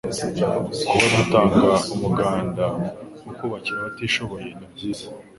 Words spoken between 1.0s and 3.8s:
dutanga umuganda wo kubakira